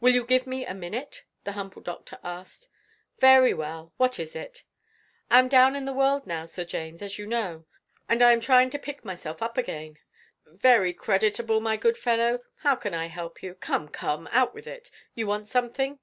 "Will 0.00 0.14
you 0.14 0.24
give 0.24 0.46
me 0.46 0.64
a 0.64 0.72
minute?" 0.72 1.26
the 1.44 1.52
humble 1.52 1.82
doctor 1.82 2.18
asked. 2.24 2.70
"Very 3.18 3.52
well. 3.52 3.92
What 3.98 4.18
is 4.18 4.34
it?" 4.34 4.64
"I 5.30 5.38
am 5.38 5.46
down 5.48 5.76
in 5.76 5.84
the 5.84 5.92
world 5.92 6.26
now, 6.26 6.46
Sir 6.46 6.64
James, 6.64 7.02
as 7.02 7.18
you 7.18 7.26
know 7.26 7.66
and 8.08 8.22
I 8.22 8.32
am 8.32 8.40
trying 8.40 8.70
to 8.70 8.78
pick 8.78 9.04
myself 9.04 9.42
up 9.42 9.58
again." 9.58 9.98
"Very 10.46 10.94
creditable, 10.94 11.60
my 11.60 11.76
good 11.76 11.98
fellow. 11.98 12.38
How 12.60 12.76
can 12.76 12.94
I 12.94 13.08
help 13.08 13.42
you? 13.42 13.54
Come, 13.56 13.88
come 13.90 14.26
out 14.32 14.54
with 14.54 14.66
it. 14.66 14.90
You 15.14 15.26
want 15.26 15.48
something?" 15.48 15.98